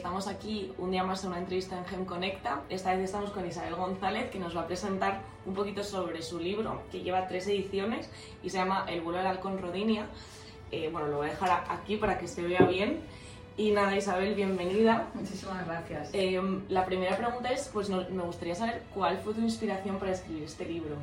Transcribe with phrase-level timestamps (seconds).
[0.00, 2.62] estamos aquí un día más en una entrevista en Gem Conecta.
[2.70, 6.38] Esta vez estamos con Isabel González, que nos va a presentar un poquito sobre su
[6.38, 8.08] libro, que lleva tres ediciones
[8.42, 10.06] y se llama El vuelo del halcón Rodinia.
[10.70, 13.00] Eh, bueno, lo voy a dejar aquí para que se vea bien.
[13.58, 15.10] Y nada, Isabel, bienvenida.
[15.12, 16.08] Muchísimas gracias.
[16.14, 20.44] Eh, la primera pregunta es, pues me gustaría saber cuál fue tu inspiración para escribir
[20.44, 20.96] este libro.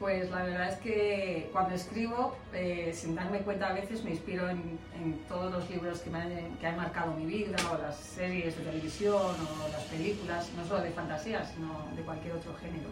[0.00, 4.48] Pues la verdad es que cuando escribo, eh, sin darme cuenta a veces, me inspiro
[4.48, 4.80] en,
[5.28, 8.64] todos los libros que, me han, que han marcado mi vida, o las series de
[8.64, 12.88] televisión, o las películas, no solo de fantasía, sino de cualquier otro género.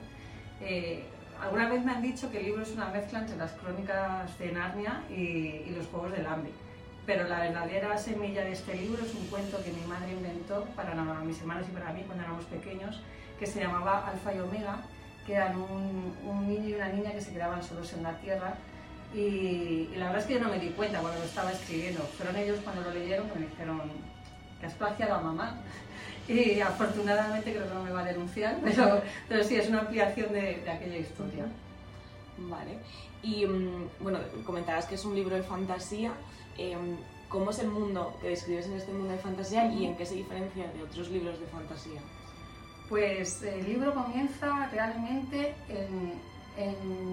[0.61, 1.03] Eh,
[1.41, 4.53] alguna vez me han dicho que el libro es una mezcla entre las crónicas de
[4.53, 6.53] Narnia y, y los Juegos del Hambre
[7.07, 10.95] pero la verdadera semilla de este libro es un cuento que mi madre inventó para
[11.23, 13.01] mis hermanos y para mí cuando éramos pequeños,
[13.39, 14.83] que se llamaba Alfa y Omega,
[15.29, 18.55] que eran un, niño y una niña que se quedaban solos en la Tierra.
[19.15, 22.01] Y, la verdad es que yo no me di cuenta cuando lo estaba escribiendo.
[22.17, 23.83] Fueron ellos cuando lo leyeron que me dijeron
[24.59, 25.61] que has plagiado a mamá.
[26.29, 30.31] Y afortunadamente creo que no me va a denunciar, pero, pero sí, es una ampliación
[30.31, 31.47] de, aquella historia.
[32.37, 32.81] Vale.
[33.23, 36.13] Y mm, bueno, comentabas que es un libro de fantasía.
[36.59, 36.99] Em,
[37.31, 40.17] ¿Cómo es el mundo que describes en este mundo de fantasía y en qué se
[40.17, 42.01] diferencia de otros libros de fantasía?
[42.89, 46.29] Pues el libro comienza realmente en,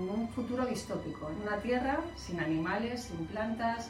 [0.10, 3.90] un futuro distópico, en una tierra sin animales, sin plantas,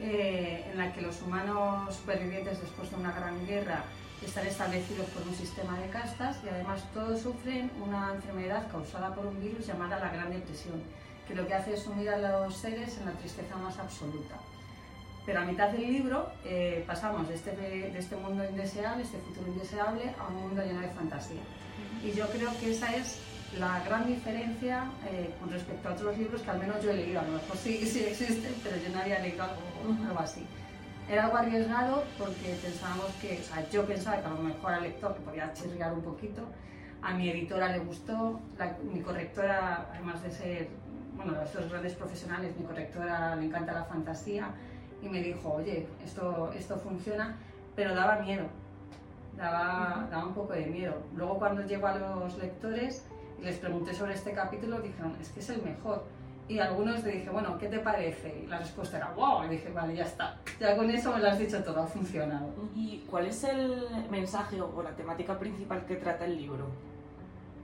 [0.00, 3.84] eh, en la que los humanos supervivientes después de una gran guerra
[4.24, 9.24] están establecidos por un sistema de castas y además todos sufren una enfermedad causada por
[9.24, 10.82] un virus llamada la Gran Depresión,
[11.26, 14.36] que lo que hace es sumir a los seres en la tristeza más absoluta.
[15.26, 19.48] Pero a mitad del libro eh, pasamos de este, de este mundo indeseable, este futuro
[19.48, 21.40] indeseable, a un mundo lleno de fantasía.
[22.02, 23.18] Y yo creo que esa es
[23.58, 27.20] la gran diferencia eh, con respecto a otros libros que al menos yo he leído.
[27.20, 30.46] A lo mejor sí, sí existen, pero yo no había leído algo, así.
[31.08, 34.82] Era algo arriesgado porque pensábamos que, o sea, yo pensaba que a lo mejor al
[34.82, 36.42] lector le podía chirriar un poquito,
[37.02, 38.40] a mi editora le gustó,
[38.92, 40.68] mi correctora, además de ser,
[41.16, 44.50] bueno, de estos grandes profesionales, mi correctora le encanta la fantasía,
[45.02, 47.36] y me dijo, oye, esto, esto funciona,
[47.74, 48.44] pero daba miedo,
[49.36, 50.94] daba, daba un poco de miedo.
[51.14, 53.06] Luego cuando llego a los lectores
[53.38, 56.04] y les pregunté sobre este capítulo, dijeron, es que es el mejor.
[56.48, 58.42] Y algunos le dije, bueno, ¿qué te parece?
[58.42, 60.36] Y la respuesta era, wow, y dije, vale, ya está.
[60.58, 62.48] Ya con eso me lo has dicho todo, ha funcionado.
[62.74, 66.66] ¿Y cuál es el mensaje o la temática principal que trata el libro?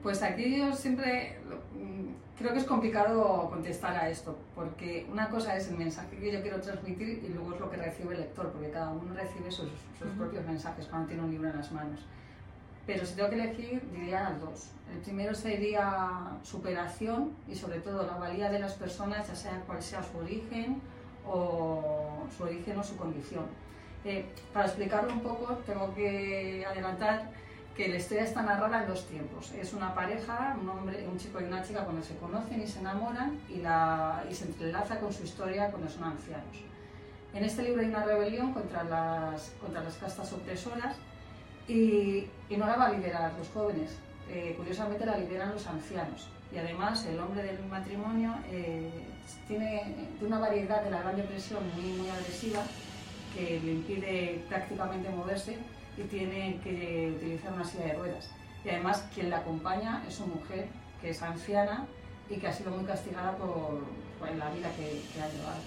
[0.03, 1.39] Pues aquí yo siempre
[1.75, 6.33] mm, creo que es complicado contestar a esto, porque una cosa es el mensaje que
[6.33, 9.51] yo quiero transmitir y luego es lo que recibe el lector, porque cada uno recibe
[9.51, 9.71] sus,
[10.17, 12.01] propios mensajes cuando tiene un libro en las manos.
[12.87, 14.71] Pero si tengo que elegir, diría dos.
[14.93, 19.83] El primero sería superación y sobre todo la valía de las personas, ya sea cual
[19.83, 20.81] sea su origen
[21.27, 23.47] o su origen o su condición.
[24.05, 27.29] Eh, para explicarlo un poco, tengo que adelantar
[27.77, 29.53] que la historia está narrada en dos tiempos.
[29.53, 32.81] Es una pareja, un hombre, un chico y una chica cuando se conocen y se
[32.81, 36.57] enamoran y, la, y se entrelaza con su historia cuando son ancianos.
[37.35, 40.97] En este libro hay una rebelión contra las, contra las castas opresoras
[41.69, 43.99] y, y no la va a liderar los jóvenes,
[44.31, 46.29] eh, curiosamente la lideran los ancianos.
[46.53, 48.91] Y además el hombre del matrimonio eh,
[49.47, 52.63] tiene, una variedad de la Gran Depresión muy, muy agresiva
[53.35, 55.59] que le impide prácticamente moverse
[55.97, 58.31] y tiene que utilizar una silla de ruedas.
[58.65, 60.69] Y además quien la acompaña es su mujer,
[61.01, 61.87] que es anciana
[62.29, 63.83] y que ha sido muy castigada por,
[64.21, 65.61] la vida que, ha llevado.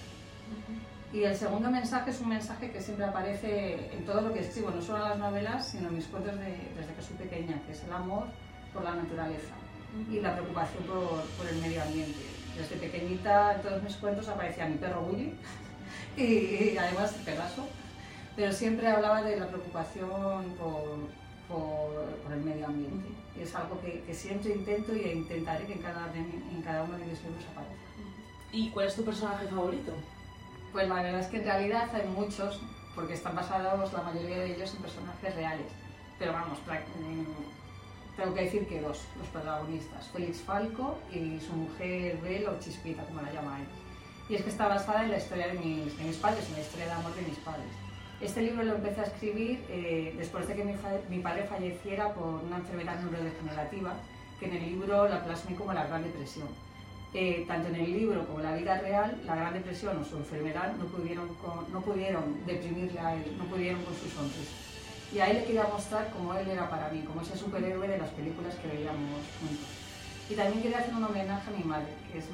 [1.13, 4.69] Y el segundo mensaje es un mensaje que siempre aparece en todo lo que escribo,
[4.69, 7.83] no solo en las novelas, sino en mis cuentos desde que soy pequeña, que es
[7.83, 8.25] el amor
[8.73, 9.53] por la naturaleza
[10.11, 12.19] y la preocupación por, por, el medio ambiente.
[12.55, 15.33] Desde pequeñita en todos mis cuentos aparecía mi perro Willy
[16.17, 17.67] y, y además Pegaso
[18.35, 21.09] pero siempre hablaba de la preocupación por,
[21.47, 23.09] por, el medio ambiente.
[23.37, 26.97] Y es algo que, que, siempre intento y intentaré que en cada, en cada uno
[26.97, 27.89] de mis libros aparezca.
[28.51, 29.93] ¿Y cuál es tu personaje favorito?
[30.71, 32.61] Pues la verdad es que en realidad hay muchos,
[32.95, 35.67] porque están basados la mayoría de ellos en personajes reales.
[36.17, 36.59] Pero vamos,
[38.19, 43.03] tengo que decir que dos, los protagonistas, Félix Falco y su mujer Bel o Chispita,
[43.05, 43.67] como la llama él.
[44.27, 46.61] Y es que está basada en la historia de mis, de mis padres, en la
[46.61, 47.88] historia de amor de mis padres.
[48.21, 52.57] Este libro lo empecé a escribir eh, después de que mi, padre falleciera por una
[52.57, 53.93] enfermedad neurodegenerativa,
[54.37, 56.49] que en el libro la plasmé como la Gran Depresión.
[57.13, 60.17] Eh, tanto en el libro como en la vida real, la Gran Depresión o su
[60.17, 61.29] enfermedad no pudieron,
[61.71, 64.53] no pudieron deprimirle a él, no pudieron con sus sonrisas.
[65.13, 67.99] Y a él le quería mostrar cómo él era para mí, como ese superhéroe de
[67.99, 69.69] las películas que veíamos juntos.
[70.29, 72.25] Y también quería hacer un homenaje a mi madre, que es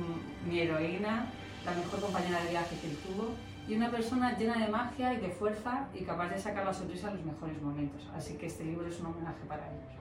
[0.50, 1.28] mi heroína,
[1.64, 3.36] la mejor compañera de viaje que él tuvo
[3.68, 7.10] y una persona llena de magia y de fuerza y capaz de sacar la sonrisa
[7.10, 8.08] en los mejores momentos.
[8.16, 9.96] Así que este libro es un homenaje para ellos.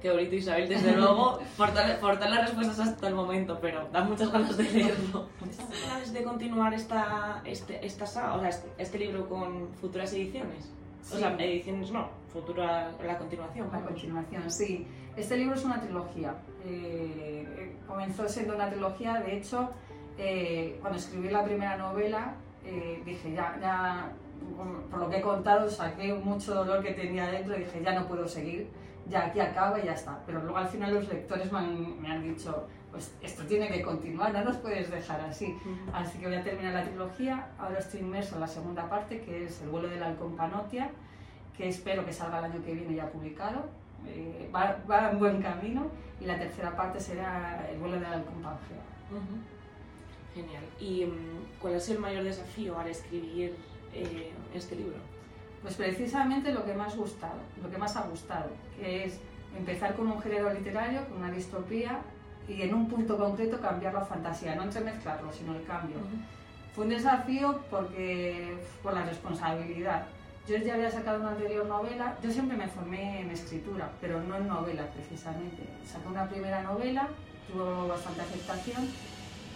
[0.00, 4.32] Qué bonito Isabel, desde luego, por, todas las respuestas hasta el momento, pero da muchas
[4.32, 5.28] ganas de leerlo.
[5.48, 10.72] ¿Estás de continuar esta, este, esta saga, o sea, este, este libro con futuras ediciones?
[11.12, 13.68] O sea, ediciones no, futura, la continuación.
[13.70, 14.86] La continuación, sí.
[15.16, 16.34] Este libro es una trilogía.
[16.64, 19.70] Eh, comenzó siendo una trilogía, de hecho,
[20.16, 24.12] eh, cuando escribí la primera novela, eh, dije, ya, ya,
[24.90, 28.06] por lo que he contado, saqué mucho dolor que tenía dentro y dije, ya no
[28.06, 28.68] puedo seguir,
[29.08, 30.18] ya aquí acaba y ya está.
[30.26, 33.82] Pero luego al final los lectores me han, me han dicho, pues esto tiene que
[33.82, 35.56] continuar, no nos puedes dejar así.
[35.92, 37.48] Así que voy a terminar la trilogía.
[37.58, 40.90] Ahora estoy inmerso en la segunda parte, que es El vuelo del halcón Panotia,
[41.56, 43.66] que espero que salga el año que viene ya publicado.
[44.06, 45.86] Eh, va, va, en buen camino.
[46.20, 48.82] Y la tercera parte será El vuelo del halcón Pangea.
[50.34, 50.62] Genial.
[50.78, 53.56] ¿Y mm, cuál es el mayor desafío al escribir
[53.92, 54.96] eh, este libro?
[55.62, 59.20] Pues precisamente lo que más gustado, lo que más ha gustado, que es
[59.56, 62.00] empezar con un género literario, con una distopía,
[62.48, 65.96] y en un punto concreto cambiar la fantasía, no entremezclarlo, sino el cambio.
[66.74, 70.06] Fue un desafío porque por la responsabilidad.
[70.48, 74.36] Yo ya había sacado una anterior novela, yo siempre me formé en escritura, pero no
[74.36, 75.62] en novela precisamente.
[75.84, 77.08] Saqué una primera novela,
[77.52, 78.88] tuvo bastante aceptación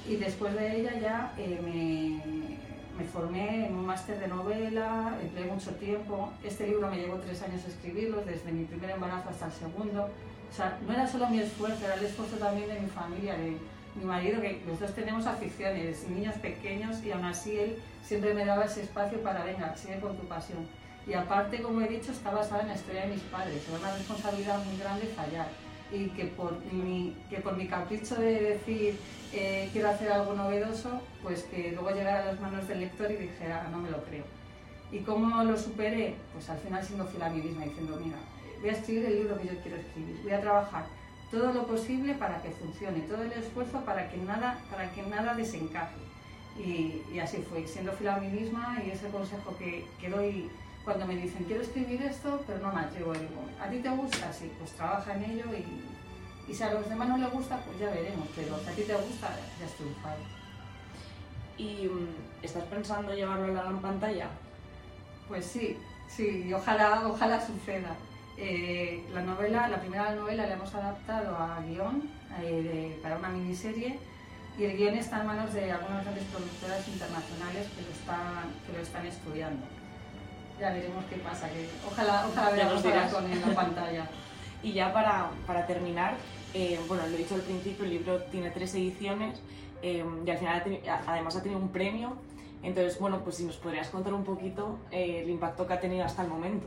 [0.06, 5.46] y después de ella ya eh, me, me, formé en un máster de novela, empleé
[5.46, 6.32] mucho tiempo.
[6.42, 10.10] Este libro me llevó tres años escribirlo, desde mi primer embarazo hasta el segundo.
[10.50, 13.56] O sea, no era solo mi esfuerzo, era el esfuerzo también de mi familia, de
[13.94, 18.44] mi marido, que los dos tenemos aficiones, niños pequeños, y aún así él siempre me
[18.44, 20.66] daba ese espacio para, venga, sigue con tu pasión.
[21.06, 23.96] Y aparte, como he dicho, está basada en la historia de mis padres, era una
[23.96, 25.48] responsabilidad muy grande fallar.
[25.94, 28.98] Y que por mi, que por mi capricho de decir
[29.32, 33.16] eh, quiero hacer algo novedoso, pues que luego llegara a las manos del lector y
[33.16, 34.24] dijera, no me lo creo.
[34.90, 36.14] ¿Y cómo lo superé?
[36.32, 38.18] Pues al final siendo fiel a mí misma, diciendo, mira,
[38.60, 40.86] voy a escribir el libro que yo quiero escribir, voy a trabajar
[41.30, 45.34] todo lo posible para que funcione, todo el esfuerzo para que nada, para que nada
[45.34, 45.96] desencaje.
[46.56, 50.48] Y, y así fue, siendo fiel a mí misma y ese consejo que, que, doy
[50.84, 54.32] cuando me dicen quiero escribir esto, pero no me atrevo, digo, ¿a ti te gusta?
[54.32, 57.78] Sí, pues trabaja en ello y, y si a los demás no les gusta, pues
[57.78, 59.28] ya veremos, pero si a ti te gusta,
[59.58, 60.18] ya has triunfado.
[61.56, 62.08] ¿Y mm,
[62.42, 64.28] estás pensando llevarlo a la gran pantalla?
[65.28, 65.78] Pues sí,
[66.08, 67.96] sí, ojalá, ojalá suceda.
[68.36, 72.10] Eh, la novela, la primera novela la hemos adaptado a guion
[72.42, 73.98] eh, para una miniserie
[74.58, 78.72] y el guion está en manos de algunas grandes productoras internacionales que lo están, que
[78.72, 79.64] lo están estudiando.
[80.60, 84.06] Ya veremos qué pasa, que ojalá, ojalá veamos con en la pantalla.
[84.62, 86.14] y ya para, para terminar,
[86.54, 89.40] eh, bueno, lo he dicho al principio, el libro tiene tres ediciones
[89.82, 90.62] y al final
[91.06, 92.16] además ha tenido un premio.
[92.62, 96.22] Entonces, bueno, pues si nos podrías contar un poquito el impacto que ha tenido hasta
[96.22, 96.66] el momento.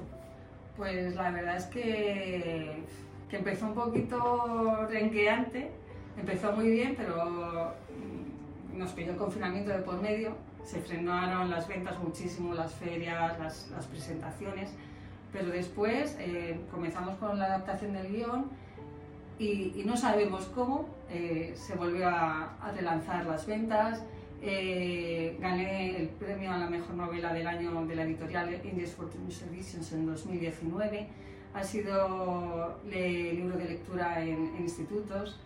[0.75, 2.83] Pues la verdad es que,
[3.29, 5.71] que empezó un poquito renqueante,
[6.19, 10.35] empezó muy bien, pero mm, nos pidió el confinamiento de por medio,
[10.67, 14.69] se frenaron las ventas muchísimo, las ferias, las, presentaciones,
[15.31, 18.49] pero después eh, comenzamos con la adaptación del guion
[19.39, 24.03] y, no sabemos cómo eh, se volvió a, relanzar las ventas,
[24.41, 29.41] eh, gané el premio a la mejor novela del año de la editorial Indies Fortunes
[29.43, 31.07] Editions en 2019.
[31.53, 35.39] Ha sido libro de lectura en, institutos.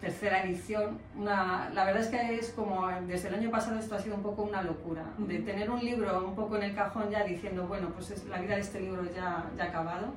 [0.00, 0.98] Tercera edición.
[1.16, 4.22] Una, la verdad es que es como desde el año pasado esto ha sido un
[4.22, 5.02] poco una locura.
[5.18, 8.38] De tener un libro un poco en el cajón ya diciendo, bueno, pues es, la
[8.38, 10.14] vida de este libro ya, ya ha acabado,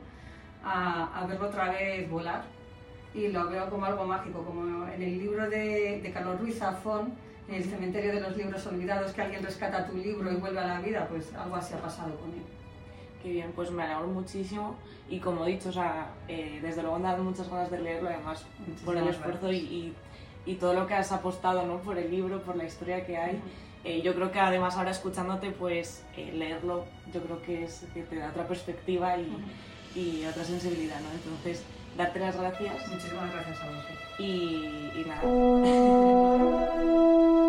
[0.64, 2.44] a, a verlo otra vez volar
[3.14, 7.14] y lo veo como algo mágico, como en el libro de, de Carlos Ruiz Zafón,
[7.48, 10.68] en el cementerio de los libros olvidados, que alguien rescata tu libro y vuelve a
[10.68, 12.61] la vida, pues algo así ha pasado con él.
[13.22, 14.76] Qué bien, pues me alegro muchísimo
[15.10, 17.80] y como he dicho, o sea, eh, desde luego me han dado muchas ganas de
[17.80, 18.44] leerlo, además
[18.84, 19.94] por el esfuerzo y, y,
[20.46, 21.82] y, todo lo que has apostado ¿no?
[21.82, 23.40] por el libro, por la historia que hay.
[23.84, 28.04] Eh, yo creo que además ahora escuchándote, pues eh, leerlo, yo creo que, es, que
[28.04, 29.28] te da otra perspectiva y,
[29.96, 31.12] y otra sensibilidad, ¿no?
[31.12, 31.64] Entonces,
[31.98, 32.88] darte las gracias.
[32.88, 33.98] Muchísimas gracias a vosotros.
[34.18, 35.22] Y, y nada.